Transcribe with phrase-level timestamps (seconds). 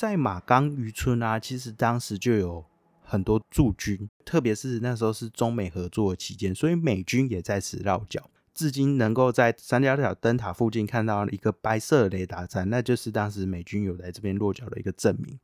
[0.00, 2.64] 在马冈渔村啊，其实当时就有
[3.02, 8.30] 很多驻军，特别是那时候是中美合作期间，所以美军也在此落脚。
[8.54, 15.38] 至今能够在三角角灯塔附近看到一个白色雷达站，那就是当时美军有在这边落脚的一个证明。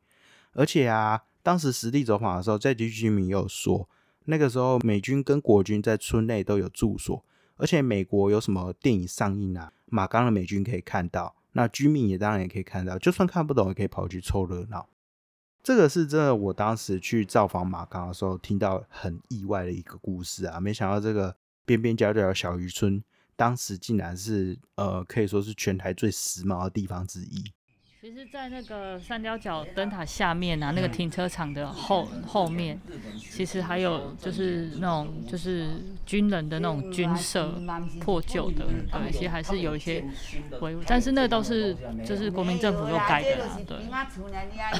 [0.52, 3.86] 而且啊，当时实地走访的时候，在地居民也有说，
[4.24, 7.22] 那个时候美军跟国军在村内都有住所，
[7.58, 14.88] 而且美国有什么电影上映啊，马冈的美军可以看到，那居民也当然也可以看到，就算看不懂也可以跑去凑热闹。
[15.62, 21.36] 这个是真的，我当时去造访马港的时候听到很意外的一个故事啊，没想到这个。
[21.68, 23.02] 边边角角的小渔村，
[23.34, 27.42] 当时竟然是呃，可以说是全台最时髦的地方之一。
[28.06, 32.80] 其实，在那个三角角灯塔下面啊，那个停车场的后后面，
[33.18, 35.66] 其实还有就是那种就是
[36.06, 37.60] 军人的那种军舍，
[38.00, 40.04] 破旧的，对，其实还是有一些
[40.60, 43.76] 维护，但是那都是就是国民政府又改的啦，对。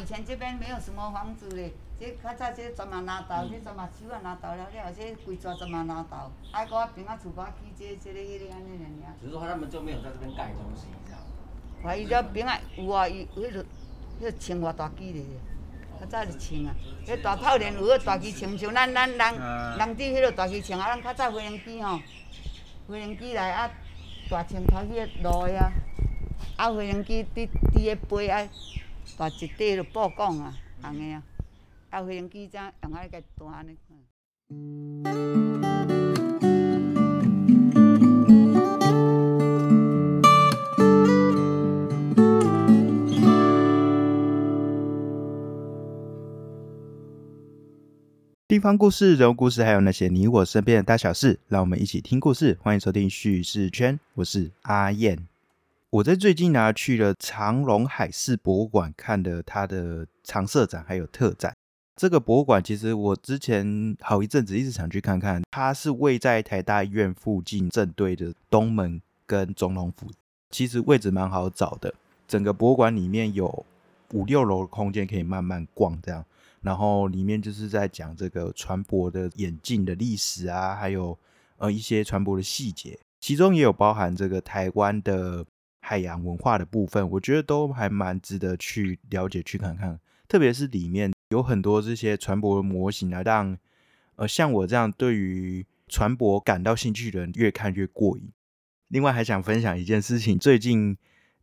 [0.01, 7.29] 以前这边没有什么房子嘞，这较早这全嘛拿到，这全嘛手啊拿到了，了这规抓全嘛拿到，还搁啊平啊起
[7.77, 9.15] 这这个迄个安尼尔尔。
[9.21, 10.87] 只是说他们就没有在这边盖东西。
[11.95, 13.65] 伊遮边仔有啊，伊迄个
[14.19, 15.23] 迄个青花大机咧，
[16.01, 16.75] 较早就穿啊。
[17.07, 22.01] 迄大炮连有迄大机穿，像咱咱人人伫迄落大机穿啊，咱较早飞行机吼，
[22.89, 23.71] 飞行机来啊，
[24.31, 25.71] 大青头迄个路啊，
[26.57, 28.49] 啊飞行机伫伫咧飞啊，
[29.17, 31.23] 大一块迄个布管啊，红个啊，
[31.91, 33.77] 啊飞行机才用啊个大安尼。
[48.57, 52.57] 地方故事、人物故事，还有那些你我身边的大小事，让我们一起听故事。
[52.63, 55.29] 欢迎收听叙事圈，我是阿燕。
[55.91, 61.55] 我在最近呢去了长隆海事博物馆，看了它的常设展还有特展。
[61.97, 70.07] 这个博物馆其实我之前好一阵子一直想去看看，它是位在台大医院附近正对的东门跟总统府，
[70.49, 71.93] 其实位置蛮好找的。
[72.27, 73.67] 整个博物馆里面有
[74.15, 76.25] 五六楼的空间可以慢慢逛，这样。
[76.67, 81.17] 然后里面就是在讲这个船舶的演进的历史啊，还有
[81.59, 85.47] 呃一些船舶的细节，其中也有包含这个台湾的
[85.79, 90.01] 海洋文化的部分，我觉得都还蛮值得去了解去看看。
[90.27, 93.57] 特别是里面有很多这些船舶的模型啊，让
[94.17, 98.29] 呃像我这样对于船舶感到兴趣的人越看越过瘾。
[98.89, 100.99] 另外还想分享一件事情，最近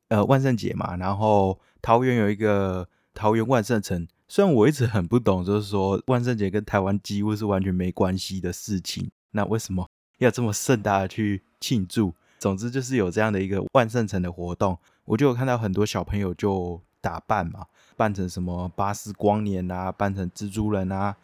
[0.09, 4.05] 呃万圣节嘛，然后桃园有一个桃园万圣城。
[4.35, 12.11] 虽然我一直很不懂，就是说万圣节跟台湾几乎是完全没关系的事情，那为什么要这么盛大的去庆祝？
[12.39, 21.15] 总之就是有这样的一个万圣城的活动，我就有看到很多小朋友就打扮嘛，扮成什么巴斯光年啊，扮成蜘蛛人啊，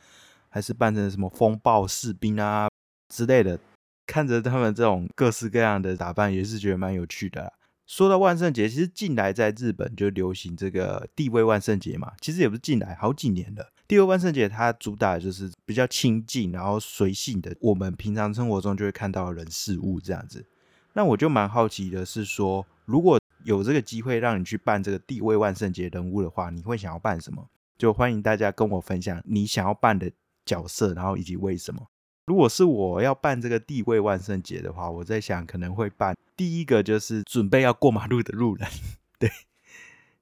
[0.50, 2.70] 还是扮成什么风暴士兵啊
[3.12, 3.60] 之类的，
[4.06, 7.52] 看着他们这种各式各样的打扮，也是觉得蛮有趣的。
[7.90, 12.14] 说到万圣节，其实近来在日本就流行这个地位万圣节嘛。
[12.22, 13.74] 其实也不是近来，好几年了。
[13.88, 20.46] 地位万圣节它主打的就是比较亲近，然后随性的，我们平常生活中就会看到人事物这样子。
[20.94, 27.50] 那我就蛮好奇的是说，如果有这个机会让你去扮这个地位万圣节人物的话，你会想要扮什么？
[27.76, 30.12] 就欢迎大家跟我分享你想要扮的
[30.46, 31.88] 角色，然后以及为什么。
[32.30, 38.70] 如果是我要办这个地位万圣节的话，我在想可能会办第一个就是准备要过马路的路人，
[39.18, 39.28] 对，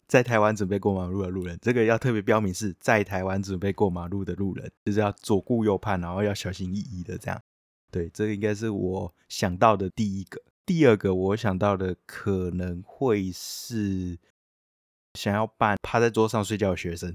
[0.08, 7.42] 在台湾准备过马路的路人，这个要特别标明是在台湾准备过马路的路人，就是要左顾右盼，然后要小心翼翼的这样。
[7.92, 10.42] 对，这个应该是我想到的第一个。
[10.66, 14.18] 第二个我想到的可能会是
[15.16, 17.14] 想要办趴在桌上睡觉的学生，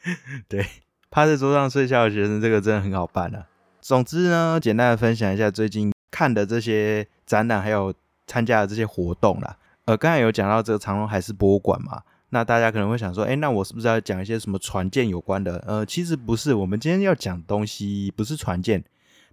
[0.48, 0.64] 对，
[1.10, 3.46] 趴在桌上睡觉的学生，这个真的很好办啊。
[3.80, 7.92] 总之呢，简单的分享一下最近看的这些展览，还有
[8.26, 9.56] 参加的这些活动啦。
[9.86, 15.58] 呃，刚才有讲到这个长隆海事博物馆嘛，那大家可能会想说，哎，那我是不是要讲一些什么船舰有关的？
[15.66, 18.84] 呃，其实不是，我们今天要讲东西不是船舰，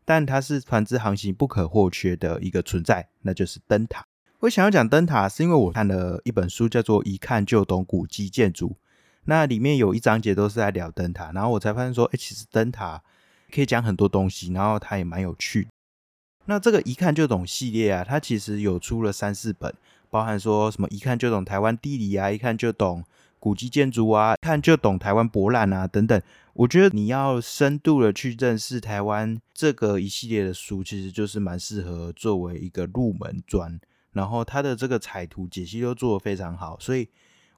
[0.05, 4.05] 但它是船只航行不可或缺的一个存在，那就是灯塔。
[4.39, 8.69] 我想要讲灯塔，是因为我看了一本书，叫做《一看就懂古迹建筑》，
[9.25, 13.03] 那里面有一章节都是在聊灯塔，然后我才发现说，哎，其实灯塔。
[13.53, 15.67] 可以讲很多东西，然后它也蛮有趣。
[16.45, 19.73] 那这个一看就懂系列啊，它其实有出了三四本，
[20.09, 23.03] 包含说什么一看就懂台湾地理啊，一看就懂
[23.39, 26.21] 古迹建筑啊，一看就懂台湾博览啊等等。
[26.53, 33.79] 我觉得你要深度的去认识台湾这个一系列的书，其实就是蛮适合作为一个入门专。
[34.13, 37.07] 然后它的这个彩图解析都做得非常好，所以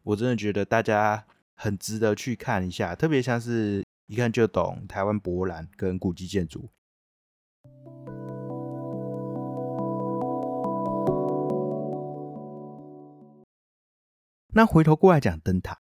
[0.03, 6.71] 我真的觉得大家很值得去看一下，特别像是一看就懂台湾博览跟古迹建筑。
[14.51, 15.77] 那回头过来讲灯塔，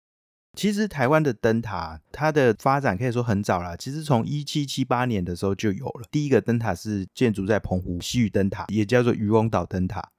[0.54, 3.78] 其实台湾的灯塔它的发展可以说很早了。
[3.78, 10.15] 其实从一七七八年的时候就有了第一个灯塔，是建筑在澎湖西屿灯塔，也叫做渔翁岛灯塔。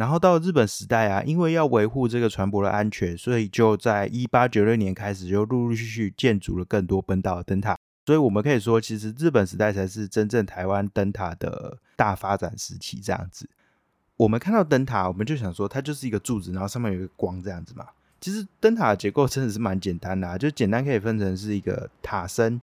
[0.00, 7.76] 然后到日本时代啊，因为要维护这个船舶的安全，所以就在一八九六年开始就陆陆续续建筑了更多本岛的灯塔。
[8.06, 12.98] 所以我们可以说，其实日本时代才是真正台湾灯塔的大发展时期。
[12.98, 13.46] 这样子，
[14.16, 17.86] 我们看到灯塔，我们就想说它就是一个柱子，然后上面有一个光这样子嘛。
[18.22, 22.58] 其实灯塔的结构真的是蛮简单的，就简单可以分成是一个塔身、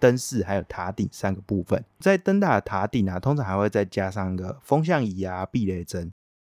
[0.00, 1.84] 灯饰还有塔顶三个部分。
[2.00, 6.10] 在灯塔的塔顶啊，通常还会再加上一个风向仪啊、避雷针。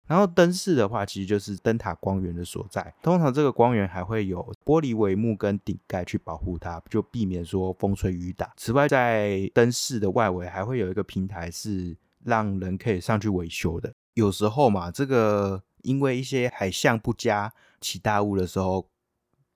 [0.08, 2.94] 然后灯饰的话，其实就是灯塔光源的所在。
[3.02, 8.54] 通常这个光源还会有玻璃帷幕跟顶盖去保护它，就避免说风吹雨打。
[8.58, 13.94] 此外，在灯饰的外围还会有一个平台，是让人可以上去维修的。
[14.14, 17.52] 有时候嘛，这个因为一些海象不佳。
[17.82, 18.90] 起大雾的时候，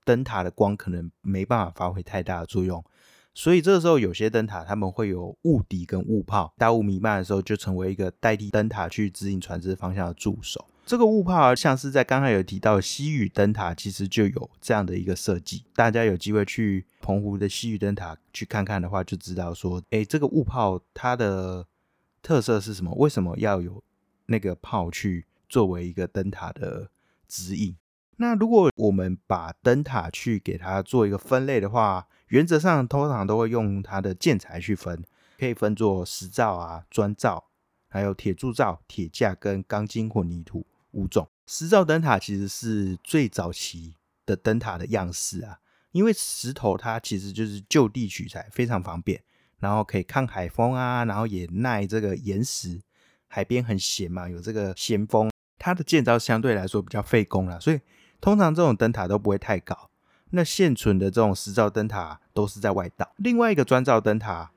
[0.04, 2.84] 灯塔的光可能没办法发挥太大的作用，
[3.40, 10.62] 所以这个时候有些灯塔他们会有雾笛跟雾炮，大雾弥漫的时候就成为一个代替灯塔去指引船只方向的助手。
[10.84, 15.64] 这个雾炮像是在刚才有提到西屿灯塔，其实就有这样的一个设计。
[15.74, 21.66] 大家有机会去澎湖的西屿灯塔去看看的话，就知道说，哎，这个雾炮它的
[22.20, 22.92] 特色是什么？
[22.96, 23.82] 为什么要有
[24.26, 26.90] 那个炮去作为一个灯塔的
[27.26, 27.74] 指引？
[28.18, 35.04] 那如果我们把灯塔去给它做一个分类的话，原则上通常都会用它的建材去分，
[35.38, 37.44] 可以分作石造啊、砖造、
[37.88, 41.28] 还有铁铸造、铁架跟钢筋混凝土五种。
[41.46, 43.94] 石造灯塔其实是最早期
[44.24, 45.58] 的灯塔的样式啊，
[45.92, 49.22] 因为石头它其实就是就地取材，非常方便，
[49.58, 52.80] 然后可以抗海风啊，然后也耐这个岩石，
[53.28, 57.80] 海边很咸嘛，有这个咸风，它的建造相对来说比较费工了，所以。
[58.22, 59.89] 通常这种灯塔都不会太高，
[60.30, 63.12] 那现存的这种石造灯塔都是在外岛。
[63.16, 64.50] 另外一个砖造灯塔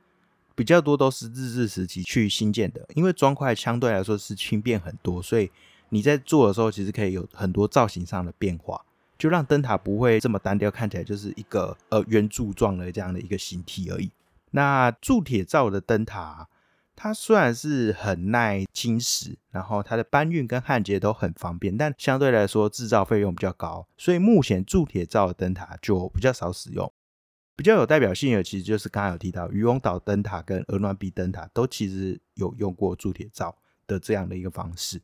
[0.56, 5.52] 比较多都是日治时期去新建的，因为砖块相对来说是轻便很多，所以
[5.90, 8.84] 你在做的时候其实可以有很多造型上的变化，
[9.18, 14.12] 就让灯塔不会这么单调，看起来就是一个呃圆柱状的这样的一个形体而已。
[14.52, 16.48] 那铸铁造的灯塔。
[16.96, 26.94] 它虽然是很耐侵蚀，然后它的搬运跟焊接都很方便，但相对来说制造费用比较高，所以目前铸铁造的灯塔就比较少使用。
[27.56, 33.58] 比较有代表性的，其实就是刚才有提到渔翁岛灯塔跟鹅卵鼻灯塔，都其实有用过铸铁造
[33.88, 35.02] 的这样的一个方式。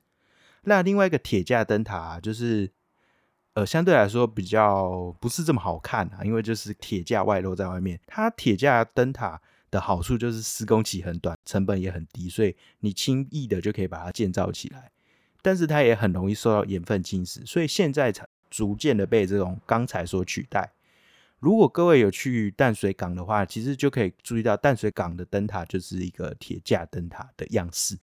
[0.62, 2.72] 那另外一个铁架灯塔，就是
[3.54, 8.00] 呃相对来说比较不是这么好看啊，因为就是铁架外露在外面。
[8.06, 9.42] 它铁架灯塔。
[9.70, 14.92] 的好处就是施工期很短，成本也很低，所以你轻易的就可以把它建造起来。
[15.42, 20.72] 但是它也很容易受到盐分侵蚀，所以现在才逐渐的被这种钢材所取代。
[21.40, 27.98] 如果各位有去淡水港的话，其实就可以注意到淡水港的灯塔就是一个铁架灯塔的样式。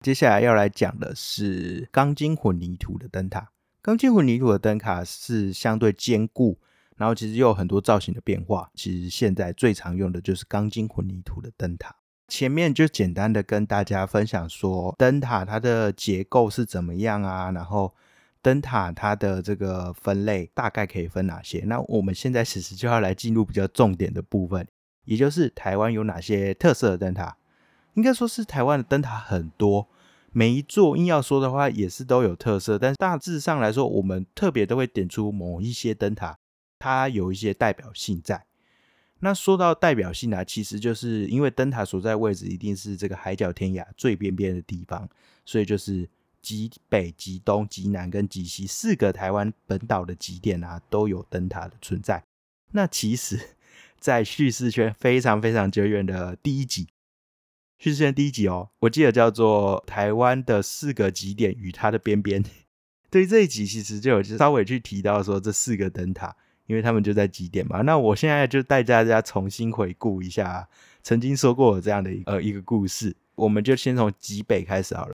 [0.00, 3.50] 接下来要来讲的是钢筋混凝土的灯塔。
[3.80, 6.58] 钢筋混凝土的灯塔是相对坚固。
[6.96, 8.70] 然后其实又有很多造型的变化。
[8.74, 11.94] 其实现在最常用的就是钢筋混凝土的灯塔。
[12.28, 17.50] 前面就简单的跟大家分享说，灯塔它的结构是怎么样啊？
[17.50, 17.92] 然后
[18.40, 21.62] 灯塔它的这个分类大概可以分哪些？
[21.66, 24.66] 那我们现在其实就要来进入比较重点的部分，
[25.04, 27.36] 也就是台湾有哪些特色的灯塔？
[27.94, 29.88] 应该说是台湾的灯塔很多，
[30.32, 36.38] 每一座硬要说的话也是都有特色，但大致上来说，我们特别都会点出某一些灯塔。
[36.82, 38.44] 它有一些代表性在。
[39.20, 45.08] 那说到代表性啊，其实就是因为灯塔所在位置一定是这个海角天涯最边边的地方，
[45.44, 46.10] 所以就是
[46.40, 52.24] 极北、极东、极南跟极西四个台湾本岛的极点啊，都有灯塔的存在。
[52.72, 53.38] 那其实，
[54.00, 56.88] 在叙事圈非常非常久远的第一集，
[57.78, 62.42] 叙事圈第一集哦，我记得叫做台湾的四个极点与它的边边。
[63.08, 66.34] 对于这一集，其实就有稍微去提到说这四个灯塔。
[66.72, 70.66] 因为他们就在极点嘛，那我现在就带大家重新回顾一下
[71.02, 75.12] 曾经说过这样的呃一个故事，我们就先从极北开始好了。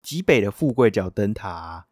[0.00, 1.87] 极北的富贵角灯塔。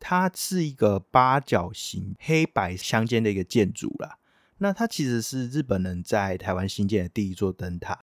[0.00, 4.18] 它是一个八角形黑白相间的一个建筑啦。
[4.58, 8.00] 那它其实是日本人在台湾新建的第一座灯塔。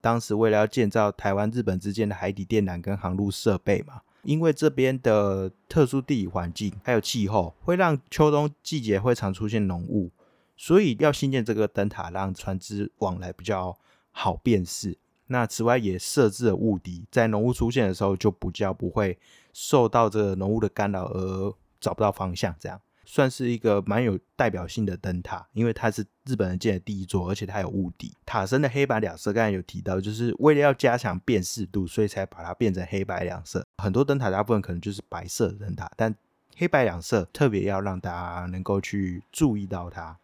[0.00, 10.10] 当时为了要建造台湾日本之间的海底电缆跟航路设备嘛，因为这边的特殊地理环境还有气候，会让秋冬季节会常出现浓雾，
[10.56, 13.76] 所以要新建这个灯塔，让船只往来比较
[14.10, 14.96] 好辨识。
[15.26, 19.18] 那此外也设置了雾笛，在浓雾出现的时候，就比较不会
[19.52, 22.54] 受到这个浓雾的干扰而找不到方向。
[22.58, 28.14] 这样算是一个蛮有代表性的灯塔，因为它是日本人建的第一座，而且它有雾底。
[28.24, 33.66] 塔身的黑白两色，刚才有提到，就是为了要加强辨识度，所以才把它变成黑白两色。
[33.78, 36.14] 很多灯塔大部分可能就是白色灯塔，但
[36.56, 40.18] 黑白两色特别要让大家能够去注意到它，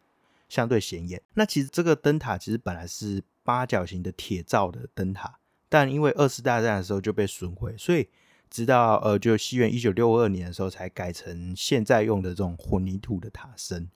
[0.49, 1.21] 相对显眼。
[1.35, 3.23] 那其实这个灯塔其实本来是。
[3.47, 8.09] 八角形的铁造的灯塔，但因为二次大战的时候就被损毁，所以
[8.57, 13.87] 直到呃，就西元一九六二年的时候才改成现在用的这种混凝土的塔身。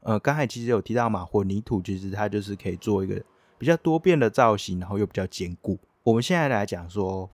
[0.00, 3.22] 呃，刚才其实有提到嘛，混凝土其实它就是可以做一个
[3.58, 5.78] 比较多变的造型，然后又比较坚固。
[6.02, 7.30] 我们现在来讲说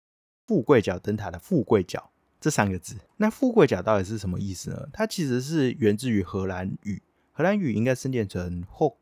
[0.45, 4.89] 富贵角灯塔的富贵角这三个字，那富贵角到底是什么意思呢？
[4.91, 8.95] 它其实是源自于荷兰语，荷兰语应该是念成 hook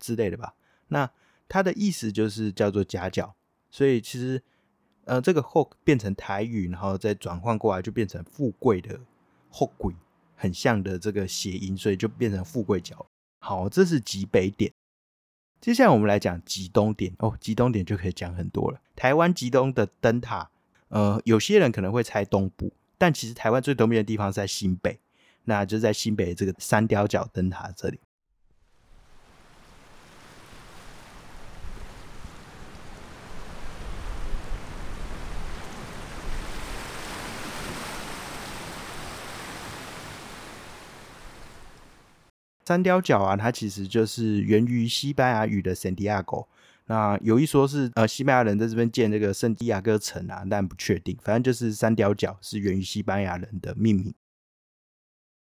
[0.00, 0.54] 之类的吧？
[0.88, 1.10] 那
[1.46, 3.34] 它的意思就是叫做夹角，
[3.70, 4.42] 所以其实，
[5.06, 9.00] 呃，这个 hook 变成台语，然后再转换过来就变成富贵的
[9.52, 9.94] hook 贵，
[10.36, 13.06] 很像的这个谐音，所以就变成富贵角。
[13.40, 14.72] 好，这是极北点。
[15.60, 18.80] 接下来我们来讲极东点哦，极东点就可以讲很多了。
[18.94, 20.50] 台湾极东的灯塔，
[20.88, 25.00] 呃，有些人可能会猜东部，但其实台湾最东边的地方是在新北，
[25.44, 28.00] 那就在新北这个三雕角灯塔这里。
[42.66, 46.44] 三雕角啊，它其实就是源于西班牙语的圣地亚哥。
[46.86, 51.16] 那有一说是呃，西班牙人在这边建这个圣地亚哥城啊，但不确定。
[51.22, 54.12] 反正就是三雕角是源于西班牙人的命名。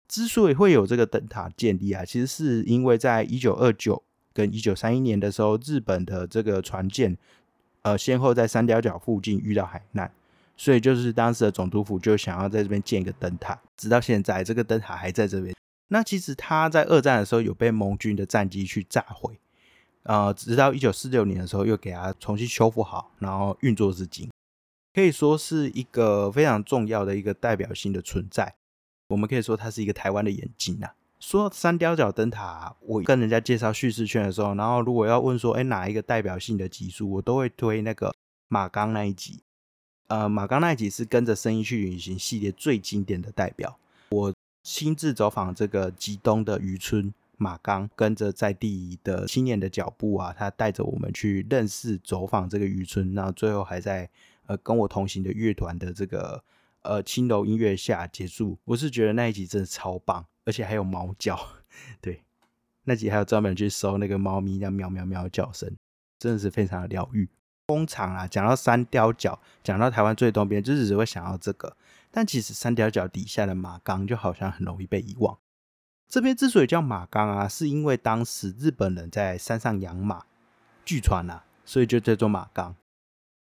[0.09, 4.02] 之所以会有这个灯塔建立啊，其实是因为在一九二九
[4.33, 7.16] 跟一九三一年的时候，日本的这个船舰
[7.83, 10.11] 呃，先后在三雕角附近遇到海难，
[10.56, 13.61] 所以就是当时的总督府就想要在这边建一个灯塔。
[13.76, 15.54] 直到现在，这个灯塔还在这边。
[15.88, 19.38] 那其实他在二战的时候有被盟军的战机去炸毁，
[20.05, 24.31] 呃，直到一九四六年的时候又给它重新修复好，然后运作至今，
[24.95, 28.55] 可以说是一个非常重要的一个代表性的存在。
[29.09, 30.95] 我们可以说它是一个台湾的眼镜啊。
[31.21, 38.12] 说三雕角灯塔，我跟人家介绍叙事圈的时候，然后如果要问说，哎，哪一个代表性的集数，我都会推那个
[38.49, 39.43] 马钢那一集。
[40.09, 43.79] 呃，马钢那一集是跟着声音去旅行系列最经典的代表。
[44.09, 44.33] 我。
[44.64, 54.09] 亲自走访这个吉东的渔村马刚，跟着在地的青年的脚步啊，他带着我们去认识走访这个渔村，然后最后还在
[54.47, 56.42] 呃跟我同行的乐团的这个
[56.80, 58.59] 呃轻柔音乐下结束。
[58.64, 61.38] 我是觉得那一集真的超棒，而且还有猫叫，
[62.00, 62.23] 对，
[62.85, 65.71] 那集还有专门去搜那个猫咪那喵喵喵叫声，
[66.18, 67.28] 真的是非常的疗愈。
[67.66, 71.76] 工厂啊，讲到三雕角，讲到台湾最东边，就是只会想到这个。
[72.16, 75.37] 但其实三条角底下的马冈就好像很容易被遗忘。
[76.06, 80.25] 这边之所以叫马冈啊，是因为当时日本人在山上养马，
[80.85, 82.76] 据传啊，所以就叫做马冈。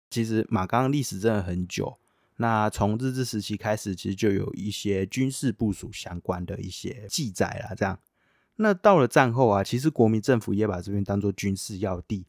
[0.08, 1.98] 其实马冈历史真的很久，
[2.36, 7.74] 那从日治时期开始，其实就有一些军事部署相关的一些记载啦。
[7.74, 7.98] 这样，
[8.54, 12.24] 那到了战后啊，其实国民政府也把这边当做军事要地。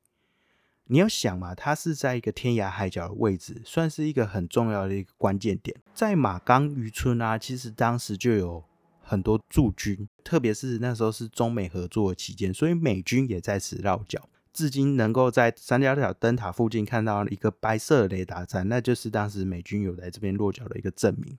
[0.91, 5.73] 你要想嘛，它是在一个天涯海角的位置，算是一个很重要的一个关键点。
[5.93, 8.61] 在马冈渔村啊，其实当时就有
[9.01, 14.27] 很多驻军，特别是那时候是中美合作期间，所以美军也在此落脚。
[14.51, 21.37] 至今能够在三角角灯塔附近看到一个白色雷达站，那就是当时美军有来这边落脚的一个证明。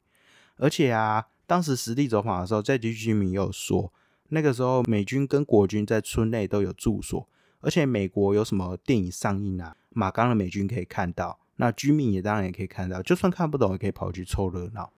[0.57, 3.93] 而且啊，当时实地走访的时候，在地居民也有说，
[4.31, 7.29] 那个时候美军跟国军在村内都有住所。
[7.63, 9.75] 而且美国有什么电影上映啊？
[9.89, 14.93] 马冈的美军可以看到，那居民也当然也可以看到，就算看不懂也可以跑去凑热闹。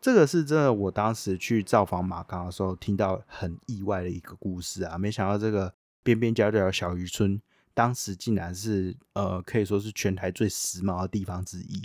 [0.00, 4.96] 这个是真的，我当时去造访马冈的时候听到很意外的一个故事啊！
[4.96, 7.40] 没想到这个边边角角的小渔村，
[7.72, 11.82] 当时竟然是呃可以说是全台最时髦的地方之一。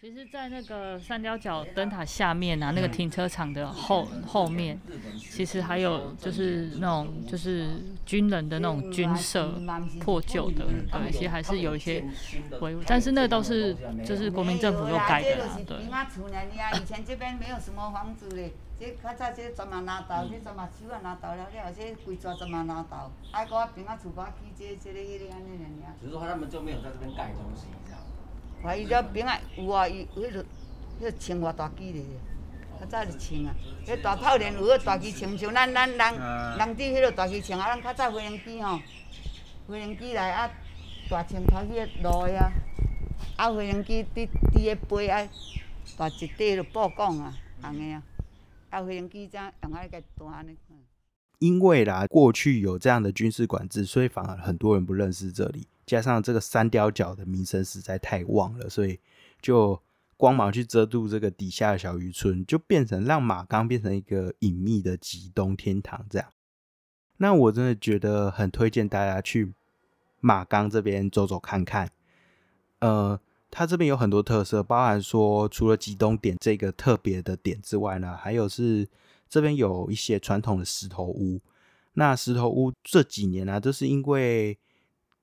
[0.00, 4.78] 其实，在那个三角角灯塔下面啊，那个停车场的后后面，
[5.18, 7.66] 其实还有就是那种就是
[8.06, 9.60] 军人的那种军舍，
[10.00, 12.04] 破旧的，对，其实还是有一些
[12.60, 15.78] 维护，但是那都是就是国民政府又改的啦，对。
[16.80, 25.94] 以前这边没有什么房子嘞，这较早这十万拿豆，这十万手啊了了，这规抓十万拿豆，啊，搁啊边仔厝把起这这个迄个安尼尔尔。
[26.00, 28.00] 只是说他们就没有在这边盖东西，这样。
[28.62, 30.44] 怀伊了边仔有啊，伊迄个
[31.00, 32.02] 迄个穿偌大机咧，
[32.80, 33.54] 较早就穿啊。
[33.86, 35.98] 迄大炮连有迄大机穿，像咱咱人
[36.58, 38.80] 人伫迄个大机穿啊，咱较早飞行机吼，
[39.68, 40.50] 飞行机来啊，
[41.08, 42.52] 大穿头去个路的啊，
[43.36, 45.28] 啊飞行机伫伫个飞啊，
[45.96, 48.02] 大一块就布讲啊，红的啊，
[48.70, 50.56] 啊飞行机才用啊个大安尼。
[51.38, 55.68] 因为啦，过去有这样的军事管制，所以反而很多人不认识这里。
[55.86, 58.98] 加上这个三雕角的名声实在太旺了，所以
[59.40, 59.80] 就
[60.16, 66.28] 光芒去遮住这个底下的小渔村，就变成让马冈变成一个隐秘的极东天堂这样。
[67.18, 69.54] 那我真的觉得很推荐大家去
[70.20, 71.90] 马冈这边走走看看。
[72.80, 78.88] 呃，它这边有很多特色，包含说除了极东点这个特别的点之外呢，还有是。
[79.28, 81.40] 这边有一些传统的石头屋，
[81.94, 84.58] 那石头屋这几年呢，都是因为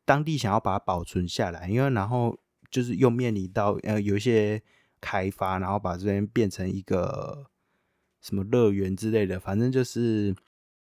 [0.05, 2.37] 当地想要把它保存下来，因为然后
[2.69, 4.61] 就是又面临到呃有一些
[5.01, 7.47] 开发，然后把这边变成一个
[8.21, 10.35] 什么乐园之类的，反正就是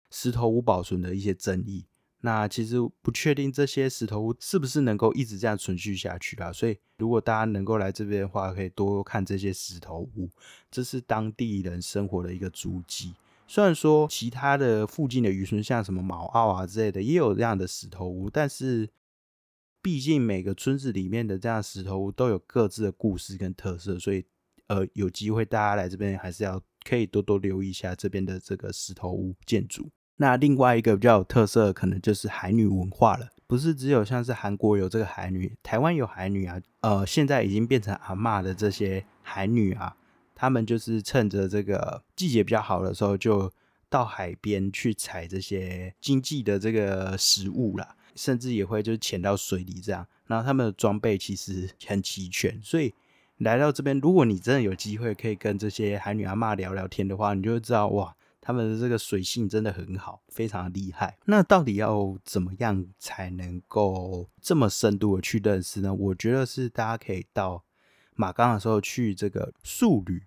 [0.10, 1.86] 石头屋保存的一些争议。
[2.25, 6.51] 那其实不确定这些石头屋是不是能够一直这样存续下去啦？
[6.51, 10.27] 所以如果大家能够来这边的话，可以多看这些石头屋，
[10.72, 13.13] 这是当地人生活的一个足迹。
[13.48, 18.89] 虽然说其他的附近的渔村，像什么毛澳啊之类的，也有这样的石头屋，但是
[19.84, 24.25] 毕竟每个村子里面的这样石头屋都有各自的故事跟特色，所以
[24.65, 29.91] 呃有机会大家来这边还是要可以多多留意一下这边的这个石头屋建筑。
[30.18, 33.28] 那另外一个比较有特色，可能就是海女文化了。
[33.48, 36.60] 不是只有像是韩国有这个海女，台湾有海女啊。
[36.82, 39.96] 呃，现在已经变成阿嬷的这些海女啊，
[40.34, 43.52] 他们就是趁着这个季节比较好的时候，就
[43.90, 50.08] 到海边去采这些经济的这个食物啦，甚至也会就是潜到水里这样。
[50.26, 52.94] 然后他们的装备其实很齐全，所以
[53.38, 58.16] 来到这边，如果你真的有机会可以跟这些海女阿嬷聊聊天的话，你就会知道哇。
[58.46, 61.18] 他们的这个水性真的很好，非常的厉害。
[61.25, 65.92] 那到底要怎么样才能够这么深度的去认识呢？
[65.92, 67.64] 我觉得是大家可以到
[68.14, 70.22] 马冈的时候去这个树旅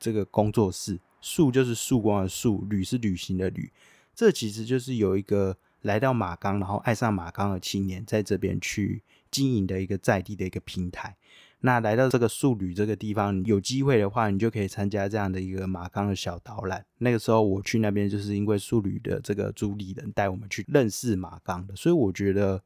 [0.00, 3.72] 这个工作室，树就是曙光的树，旅是旅行的旅。
[4.16, 11.16] 这其实就是有一个来到马冈，然后爱上马冈的青年在这边去经营的一个在地的一个平台。
[11.66, 16.84] 那来到这个素旅这个地方，有机会的话，你就可以参加这样的一个马冈的小导览。
[16.98, 22.62] 那个时候我去那边，就是因为素旅的这个主理人带我们去认识马冈的，所以我觉得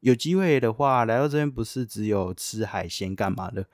[0.00, 3.66] 有机会的话，来到这边不是只有吃海鲜干嘛的，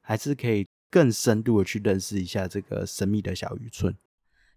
[0.00, 3.94] 还是可以更深度的去认识一下这个神秘的小渔村。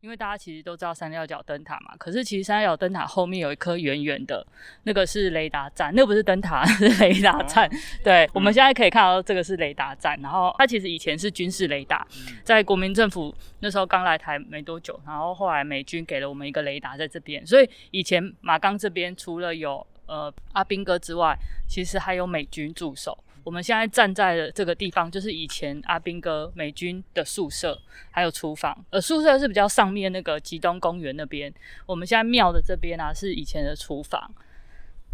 [0.06, 4.46] 因为大家其实都知道三六角灯塔嘛，可是其实三六角灯塔后面有一颗圆圆的，
[4.84, 7.68] 那个是雷达站，那不是灯塔， 是雷达站。
[8.04, 12.06] 对，我们现在可以看到这个是雷达站，然后它其实以前是军事雷达，
[12.44, 21.36] 在国民政府那时候刚来台没多久，然后后来美军给了我们一个雷达在这边，所以以前马钢这边除了有呃阿兵哥之外，
[21.68, 23.18] 其实还有美军驻守。
[23.46, 27.80] 我们现在站在的这个地方，就是以前阿兵哥美军的宿舍，
[28.10, 28.84] 还有厨房。
[28.90, 31.54] 呃，宿舍是比较上面那个吉东公园那边。
[31.86, 34.34] 我们现在庙的这边啊，是以前的厨房，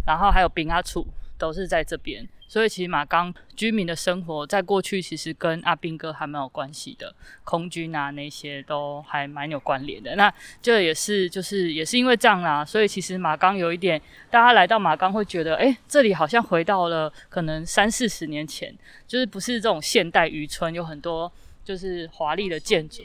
[0.07, 1.05] 然后还有兵阿处。
[1.41, 7.11] 都是在这边，所以其实马冈居民的生活在过去其实跟阿兵哥还蛮有关系的，
[7.43, 10.15] 空军啊那些都还蛮有关联的。
[10.15, 13.99] 那这也是就是也是因为这样啦，所以其实马冈有一点，
[14.29, 18.71] 大家来到马冈会觉得，哎，这里好像回到了可能三四十年前，
[19.07, 21.31] 就是不是这种现代渔村，有很多
[21.65, 23.01] 就是华丽的建筑，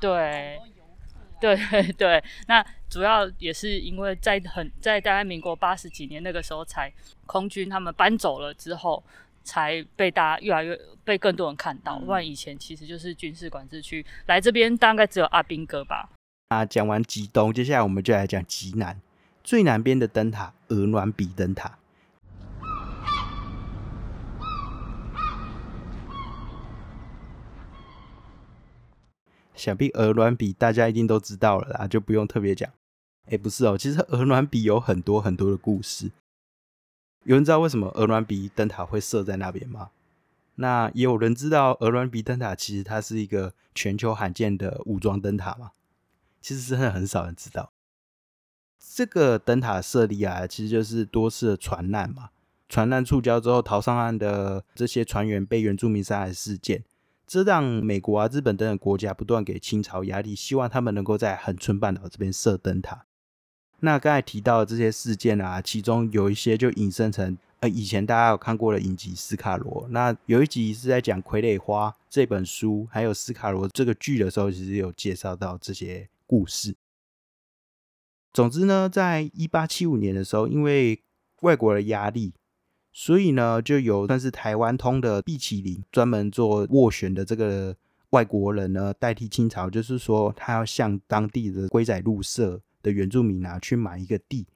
[0.00, 0.60] 对。
[1.42, 1.58] 对
[1.98, 6.92] 对，那主要也是因为在很在大概民国八十几年那个时候，才
[7.26, 9.02] 空军他们搬走了之后，
[9.42, 11.98] 才被大家越来越被更多人看到。
[11.98, 16.10] 不然以前其实就是军事管制区，来这边大概只有阿兵哥吧。
[16.50, 19.00] 啊，讲完极东，接下来我们就来讲极南，
[19.42, 21.78] 最南边的灯塔鹅銮鼻灯塔。
[29.62, 32.68] 想必鹅卵比大家一定都知道了啦，就不用特别讲。
[33.26, 36.10] 哎，不是哦，其实鹅卵比有很多很多的故事。
[37.22, 39.90] 有人知道为什么鹅卵比灯塔会设在那边吗？
[40.56, 45.70] 那也有人知道鹅卵比灯塔其实它是一个全球罕见的武装灯塔吗？
[46.40, 47.70] 其实真的很少人知道。
[48.80, 52.30] 这个灯塔设立啊，其实就是多次的船难嘛，
[52.68, 56.82] 船难触礁之后逃上岸的这些船员被原住民杀害事件。
[57.32, 63.06] 这让美国啊、日本等等国家不断给清朝压力，希望他们能够在恒春半岛这边设灯塔。
[63.80, 76.76] 那刚才提到的这些事件啊，其中有一些就引申成呃，以前大家有看过的影集《斯卡罗》，那有一集是在讲《傀儡花》这本书，还有《斯卡罗》这个剧的时候，其实有介绍到这些故事。
[78.34, 81.00] 总之呢，在一八七五年的时候，因为
[81.40, 82.34] 外国的压力，
[82.92, 87.74] 所以呢，就有算是台湾通的毕奇林，专门做斡旋的这个
[88.10, 94.46] 外国人呢，代替清朝，就是说他要向当地的龟仔入社的原住民啊，去买一个地，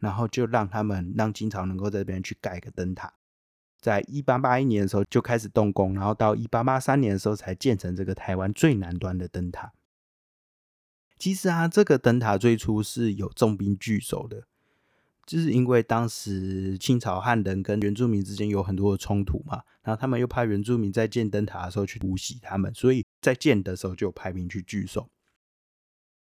[0.00, 3.12] 然后就让他们让清朝能够在这边去盖个灯塔。
[3.80, 9.72] 在一八八一年的时候就开始动工，然后到一八八三年的时候才建成这个台湾最南端的灯塔。
[11.16, 14.42] 其实啊，这个灯塔最初是有重兵据守的，
[15.26, 25.08] 就是因为当时清朝汉人跟原住民之间有很多的冲突嘛，然后他们又怕原住民在建灯塔的时候去突袭他们，所以在建的时候就有派兵去据守，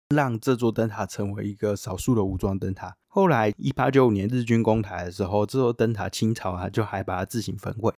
[0.10, 2.94] 让这座灯塔成为一个少数的武装灯塔。
[3.08, 7.94] 后来一八九五年日军攻台的时候，这座灯塔清朝啊就还把它自行焚毁。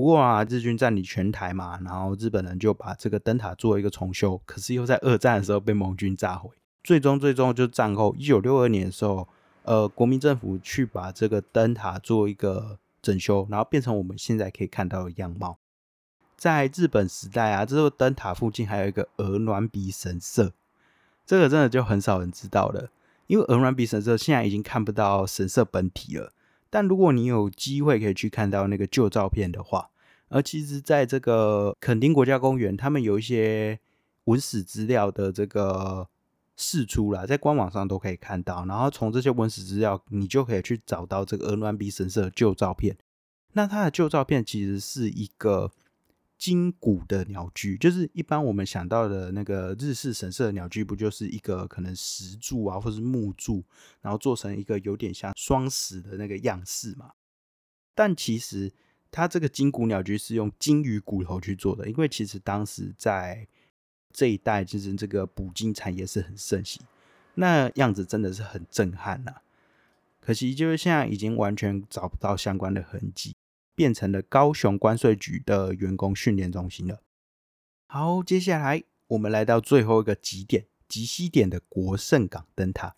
[0.00, 6.48] 不过啊，日军占领全台嘛，然后日本人就把这个灯塔做一个重修，可是又在二战的时候被盟军炸毁。
[6.82, 9.28] 最终，最终就战后一九六二年的时候，
[9.64, 15.58] 呃，国民政府去把这个灯塔做一个整修，然后变成我们现在可以看到的样貌。
[16.34, 20.52] 在日本时代啊，这座灯塔附近还有一个鹅卵鼻神社，
[21.26, 22.88] 这个真的就很少人知道了，
[23.26, 26.32] 因为鹅卵鼻神社现在已经看不到神社本体了。
[26.70, 29.90] 但如果你有机会可以去看到那个旧照片的话，
[30.28, 33.80] 而其实在这个垦丁国家公园，他们有一些
[34.24, 36.08] 文史资料的这个
[36.56, 38.64] 释出啦，在官网上都可以看到。
[38.66, 42.96] 然后从这些文史资料，你就可以去找到这个鹅銮鼻神社旧照片。
[43.54, 45.72] 那它的旧照片其实是一个
[46.40, 53.62] 金骨的鸟居，就是一般我们想到的那个日式神社的鸟居，不就是一个可能石柱啊，或是木柱，
[54.00, 57.12] 然后做成一个有点像双石的那个样式嘛？
[57.94, 58.72] 但其实。
[59.12, 63.44] 它这个金骨鸟居是用金鱼骨头去做的，因为其实当时在
[64.12, 66.80] 这一带，就是这个捕鲸产业是很盛行，
[67.34, 69.34] 那样子真的是很震撼呐。
[70.20, 73.34] 可惜就是现在已经完全找不到相关的痕迹，
[73.74, 77.00] 变成了高雄关税局的员工训练中心了。
[77.86, 82.94] 好，接下来我们来到最后一个极点，极西点的国盛港灯塔。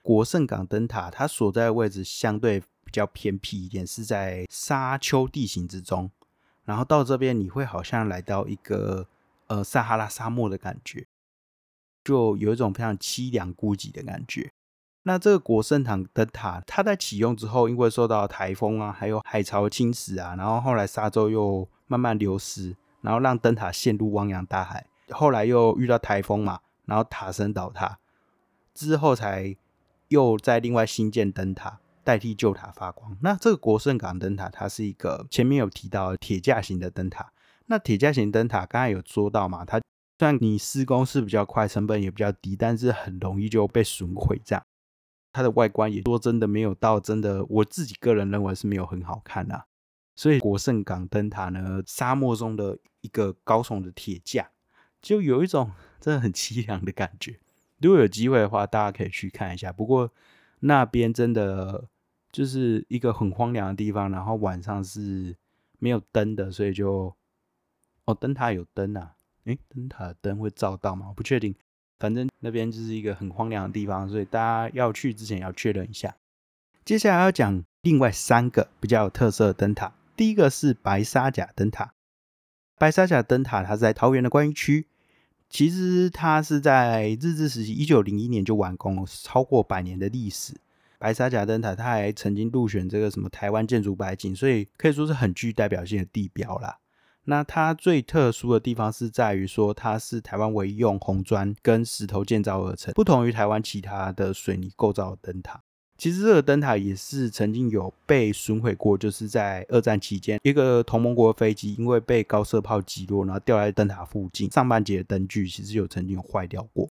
[0.00, 6.10] 国盛港灯塔，它所在的位置相对比较偏僻一点，是在沙丘地形之中。
[6.64, 9.06] 然后到这边，你会好像来到一个
[9.48, 11.06] 呃撒哈拉沙漠的感觉，
[12.08, 14.50] 就有一种非常凄凉孤寂的感觉。
[15.02, 24.86] 那这个国盛港灯塔，它在启用之后，因为受到台风啊，还有海潮侵蚀啊，然后后来沙洲又慢慢流失，然后让灯塔陷入汪洋大海。
[25.10, 27.98] 后来又遇到台风嘛，然后塔身倒塌
[28.74, 29.56] 之后才。
[30.08, 33.14] 又在另外新建灯塔，代替旧塔发光。
[33.20, 37.30] 那这个国盛港灯塔，它是一个前面有提到铁架型的灯塔。
[37.66, 39.78] 那铁架型灯塔刚才有说到嘛，它
[40.18, 44.40] 虽然你施工是比较快，成本也比较低，但是很容易就被损毁。
[44.44, 44.64] 这样，
[45.32, 49.62] 它的外观也说真的没有到真的，我自己个人认为是没有很好看呐。
[50.16, 54.50] 所以国盛港灯塔呢，沙漠中的一个高耸的铁架，
[55.00, 57.38] 就有一种 真的很凄凉的感觉。
[57.80, 59.70] 如果有机会的话，大家可以去看一下。
[59.72, 60.12] 不过
[60.58, 61.88] 那边真的
[62.32, 65.36] 就是一个很荒凉的地方，然后晚上是
[65.78, 67.14] 没有灯的，所以就
[68.06, 69.14] 哦，灯塔有灯啊？
[69.44, 71.06] 诶，灯塔的灯会照到吗？
[71.08, 71.54] 我不确定。
[71.98, 76.16] 反正那边就是一个很荒凉的地方，所以大家要去之前要确认一下。
[76.84, 79.92] 接下来要讲另外三个比较有特色的灯塔。
[80.16, 81.94] 第一个是白沙甲灯塔。
[82.78, 84.86] 白沙甲灯塔它是在桃园的观音区。
[85.50, 90.54] 其实它是在日治时期，一九零一年就完工了，超过百年的历史。
[90.98, 96.78] 白沙甲灯塔，它还曾经入选这个什么台湾建筑白金，所以可以说是很具代表性的地标啦。
[97.28, 105.60] 那它最特殊的地方是在于说，它是台湾唯一用红砖跟石头建造而成，不同于台湾其他的水泥构造灯塔。
[105.98, 116.88] 其实这个灯塔也是曾经有被损毁过，就是在二战期间，一个同盟国的飞机因为被高射炮击落，然后掉在灯塔附近，上半截灯具其实有曾经坏掉过。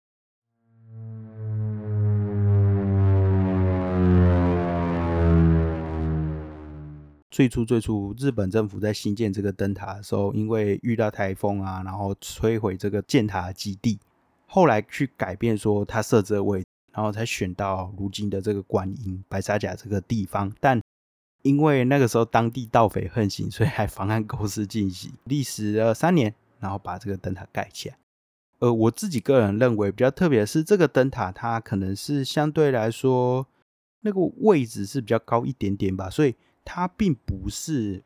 [7.33, 13.97] 最初最初日本政府在新建这个灯塔的时候，因为遇到台风啊，然后摧毁这个建塔基地，
[14.45, 20.53] 后来去改变说它设置的位置，然后才选到如今的这个观音白沙甲这个地方。
[20.59, 20.79] 但
[21.41, 27.97] 因为那个时候当地盗匪横行，所以还妨碍公司进行，历时了三年，然后把这个灯塔盖起来。
[28.59, 33.47] 呃，我自己个人认为比较特别的是，这个灯塔它可能是相对来说
[34.01, 36.35] 那个位置是比较高一点点吧，所以。
[36.65, 38.01] 它并不是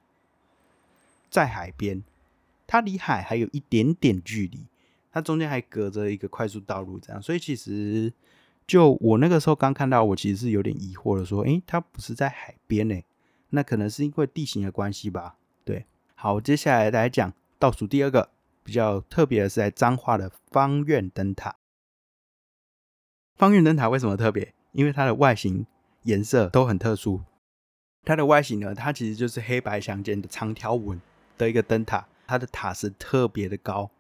[1.30, 2.04] 在海边，
[2.66, 4.66] 它离海还有一点点距离，
[5.12, 7.22] 它中间还隔着一个快速道路，这样。
[7.22, 8.12] 所以其实
[8.66, 13.02] 就我那个时候刚看到，我其实是有点疑惑的，说：“诶，它不是在海边呢？
[13.50, 18.30] 那可能是因为地形的关系吧？”对，好，接下来来讲倒数第二个
[18.64, 21.56] 比较特别的是在彰化的方院灯塔。
[23.36, 24.54] 方院灯塔为什么特别？
[24.72, 25.66] 因为它的外形、
[26.04, 27.22] 颜色都很特殊。
[28.06, 31.02] 它的外形呢，它其实就是黑白相间的长条纹
[31.38, 33.92] 的一个灯塔，它的塔是特别的高。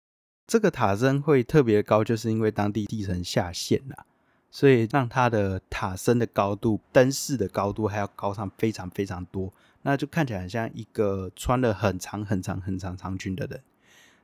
[0.47, 4.05] 这个塔身会特别高，就是因为当地地层下陷了，
[4.49, 13.61] 所以让它的塔身的高度、灯饰的高度还要高上非常非常多，那就看起来很像一个穿了很长很长很长长裙的人。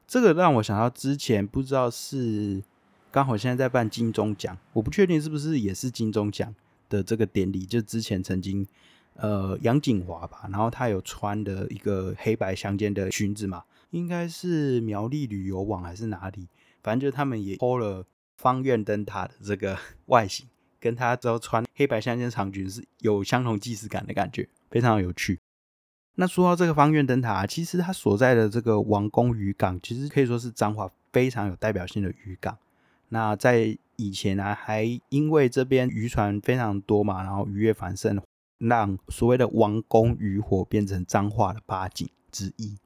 [0.07, 2.63] 这个让我想到之前不知道是
[3.11, 6.55] 刚好现在在办金钟奖，我不确定是不是也是金钟奖
[6.87, 8.65] 的这个典礼，就之前曾经。
[9.15, 16.47] 呃，杨景华吧，然后他有穿的一个黑白相间的裙子嘛，应该是苗栗旅游网还是哪里，
[16.81, 18.05] 反正就他们也偷了
[18.37, 20.47] 方院灯塔的这个 外形，
[20.79, 25.39] 跟他之后穿黑白相间长裙是有相同既视感的感觉，非常有趣。
[26.15, 32.57] 那说到这个方院灯塔，其实它所在的这个王宫渔港，其实可以说是彰化非常有代表性的渔港。
[33.09, 38.19] 那在以前呢，还因为这边渔船非常多嘛，然后渔业繁盛。
[38.67, 42.77] 让所谓的王宫渔火变成脏话的八景之一。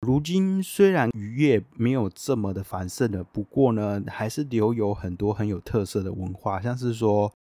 [0.00, 7.32] 如今虽然渔业没有这么的繁盛了，不过呢，还是留有很多很有特色的文化，像是说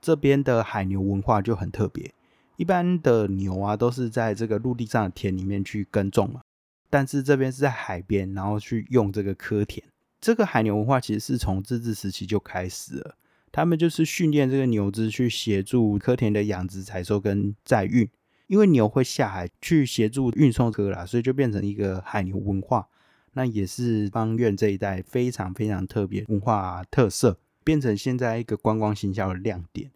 [0.00, 2.12] 这边的海牛文化就很特别。
[2.56, 6.42] 一般的牛啊，都是在这个陆地上的田里面去耕种嘛，
[6.90, 9.84] 但是这边是在海边，然后去用这个科田。
[10.20, 13.16] 这个海牛文化其实是从自治时期就开始了。
[13.52, 18.08] 他们就是训练这个牛只去协助科田的养殖、采收跟载运，
[18.46, 22.88] 因为牛会下海去协助运送科啦，所以就变成一个海牛文化。
[23.34, 29.90] 那也是方院这一带非常非常特别文化特色，变成现在一个观光行销的亮点。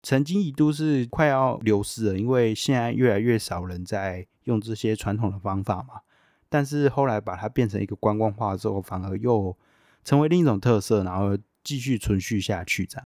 [0.00, 6.02] 曾经一度是快要流失了，因为现在越来越少人在用这些传统的方法嘛。
[6.48, 9.56] 但是后来把它变成一个观光化之后，反而又
[10.04, 11.36] 成为另一种特色，然后。
[11.64, 13.06] 继续存续下去，这样。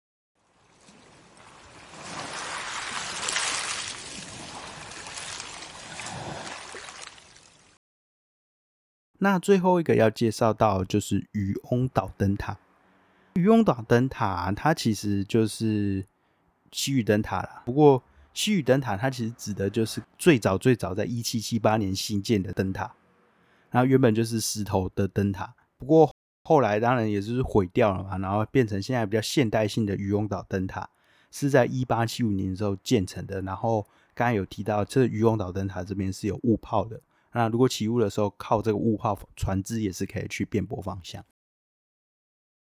[9.21, 12.57] 那最后一个要介绍到就是渔翁岛灯塔。
[13.33, 16.05] 渔翁岛灯塔它其实就是
[16.71, 17.61] 西屿灯塔啦。
[17.65, 18.01] 不过
[18.33, 22.95] 西屿灯塔它其实指的就是最早最早在一七七八年新建的灯塔，
[23.69, 25.53] 然后原本就是石头的灯塔。
[25.77, 26.09] 不过
[26.41, 30.89] 后来当然也就是毁掉了嘛，然后变成现在比较现代性的渔翁岛灯塔，
[31.31, 33.41] 是在一八七五年的时候建成的。
[33.41, 37.01] 然后刚才有提到，这渔翁岛灯塔这边是有雾炮的，
[37.33, 41.23] 那如果起雾的时候，靠这个雾炮，船只也是可以去辨驳方向。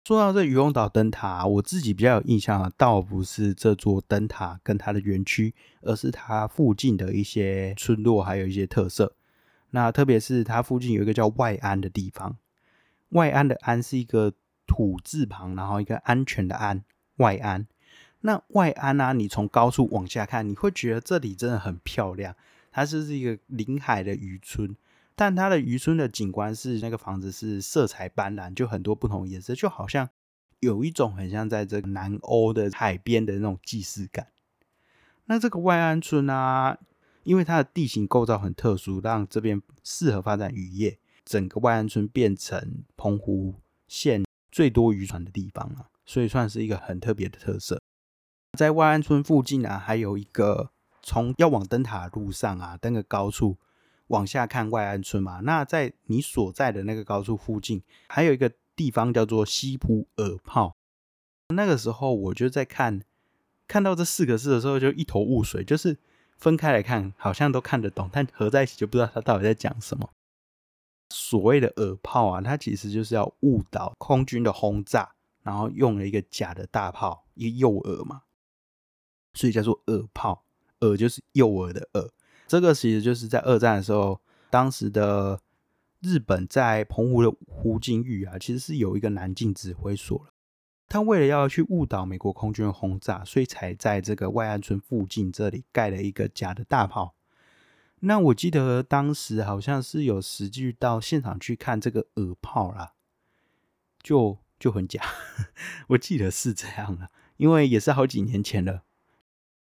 [0.05, 9.15] 说到这渔翁岛灯塔，我自己比较有印象的，倒不是这座灯塔跟它的园区，而是它附近的一些村落，还有一些特色。
[9.71, 12.37] 那特别是它附近有一个叫外安的地方。
[13.10, 14.34] 外安的安是一个
[14.65, 16.84] 土字旁，然后一个安全的安，
[17.17, 17.67] 外安。
[18.22, 22.36] 那外安啊，你从高处往下看，你会觉得这里真的很漂亮。
[22.72, 24.76] 它就是一个临海的渔村，
[25.15, 30.10] 但它的渔村的景观是那个房子是色彩斑斓，就很多不同颜色，就好像
[30.60, 34.28] 有一种很像在这个南欧的海边的那种既视感。
[35.26, 36.78] 那这个外安村啊，
[37.24, 41.00] 因为它的地形构造很特殊，让这边适合发展渔业。
[41.27, 43.55] 整个外安村变成澎湖
[43.89, 47.81] 县最多渔船的地方了，所以算是一个很特别的特色。
[48.57, 50.71] 在外安村附近啊，还有一个
[51.03, 53.57] 从要往灯塔路上啊，登个高处
[54.07, 55.41] 往下看外安村嘛。
[55.41, 60.77] 那在你所在的那个高处附近，还有一个地方叫做西浦耳炮。
[61.53, 63.01] 那个时候我就在看，
[63.67, 65.97] 看到这四个字的时候就一头雾水，就是
[66.37, 70.09] 分开来看好像都看得懂，但合在一起就不知道他到底在讲什么。
[71.10, 75.10] 所谓的耳炮啊，它其实就是要误导空军的轰炸，
[75.43, 78.24] 然后用了一个假的大炮，一个诱饵嘛，
[79.34, 80.43] 所以叫做耳炮。
[80.82, 82.08] 耳就是诱饵的饵。
[82.46, 85.41] 这个其实就是在二战的时候，当时的
[86.02, 90.32] 日本在澎湖的湖景屿啊，其实是有一个南进指挥所了。
[90.88, 97.15] 他为了要去误导美国空军的轰炸，所以才在这个外安村附近这里盖了一个假的大炮。
[98.01, 102.91] 那我记得当时好像是有实际到现场去看这个耳炮啦，
[104.03, 105.01] 就就很假。
[105.89, 108.83] 我记得是这样的，因为也是好几年前了。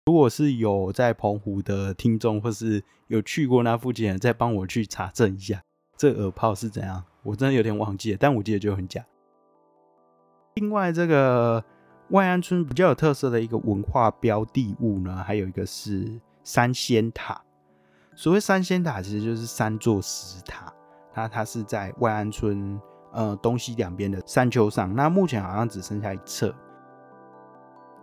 [0.05, 5.63] 如果是有在澎湖的听众，或是有去过那附近的，再帮我去查证一下，
[5.95, 7.03] 这耳炮是怎样？
[7.21, 9.05] 我真的有点忘记了，但我记得就很假。
[10.55, 11.63] 另外，这个
[12.09, 17.41] 万安村比较有特色的一个文化标的物呢，还有一个是三仙塔。
[18.15, 20.71] 所谓三仙塔，其实就是三座石塔。
[21.15, 22.79] 那它是在万安村
[23.11, 24.93] 呃东西两边的山丘上。
[24.93, 26.53] 那目前好像只剩下一侧。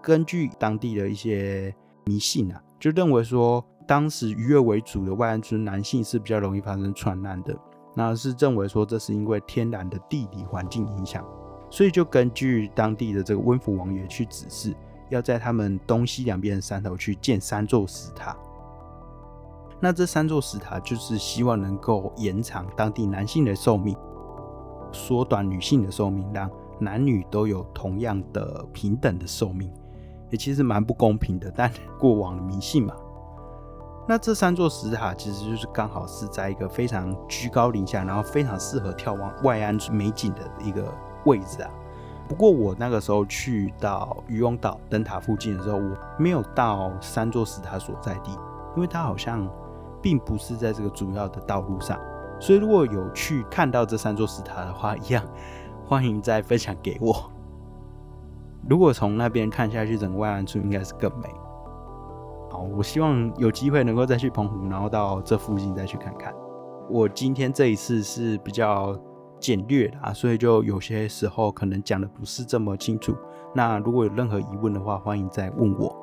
[0.02, 1.74] 根据当地的一些
[2.06, 7.56] 迷信啊，就认为说，当时渔业为主的万安村男性是比较容易发生传染的。
[7.94, 11.24] 那是认为说，这是因为天然的地理环境影响。
[11.68, 14.74] 所以就根据当地的这个温府王爷去指示，
[15.08, 18.36] 要在他们东西两边的山头去建三座石塔。
[19.80, 23.96] 那这三座石塔就是希望能够延长当地男性的寿命，
[24.92, 29.72] 缩短女性的寿命，让男女都有同样的平等的寿命。
[30.28, 32.94] 也其实蛮不公平的，但 过往的迷信嘛。
[34.06, 40.84] 那这三座石塔其实就是刚好是在一个非常居高临下，然后非常适合眺望外安美景的一个。
[41.26, 41.70] 位置啊，
[42.26, 48.30] 不过我那个时候去到渔翁岛灯塔附近的时候，我没有到三座石塔所在地，
[48.74, 49.46] 因为它好像
[50.02, 51.98] 并不是在这个主要的道路上，
[52.40, 55.24] 所以如果有去看到这三座石塔的话，一样
[55.84, 57.30] 欢迎再分享给我。
[58.68, 61.28] 如果从那边看下去，整个外岸村应该是更美。
[62.50, 66.34] 好，我希望有机会能够再去澎湖，然后到这附近再去看看。
[66.88, 68.98] 我今天这一次是比较。
[69.40, 73.16] 简略的啊，所以就有些时候可能讲的不是这么清楚。
[73.54, 75.96] 那如果有任何疑问的话，欢迎再问我。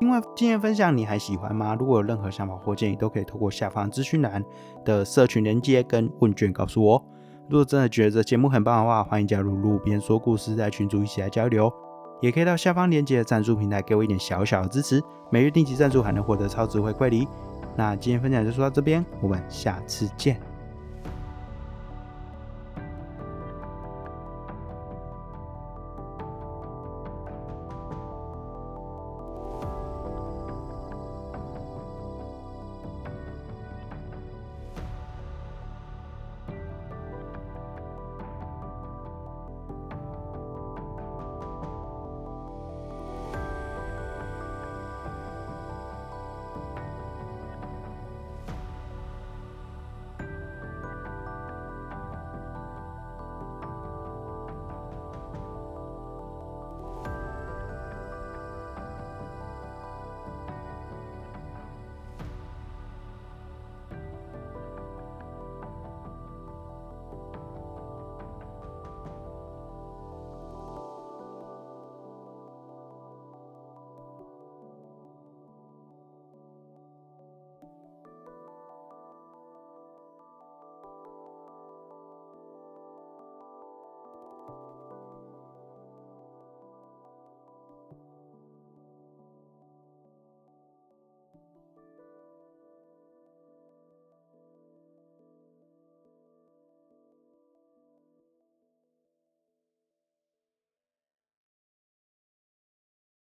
[0.00, 1.74] 另外，今天分享你还喜欢吗？
[1.74, 4.44] 如果有任何想法或建议，都可以透过下方资讯栏
[4.84, 7.02] 的社群连接跟问卷告诉我。
[7.48, 11.72] 如果真的觉得节目很棒的话，欢迎加入路边说故事在群组一起来交流，
[12.20, 15.02] 也可以到下方链接的赞助平台给我一点小小的支持。
[15.30, 17.26] 每月定期赞助还能获得超值回馈礼。
[17.74, 20.55] 那今天分享就说到这边，我们下次见。